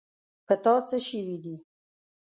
په 0.45 0.53
تا 0.63 0.73
څه 0.87 0.97
شوي 1.07 1.37
دي. 1.43 1.55